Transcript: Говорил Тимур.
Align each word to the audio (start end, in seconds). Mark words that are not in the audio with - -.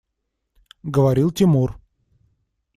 Говорил 0.81 1.29
Тимур. 1.31 1.77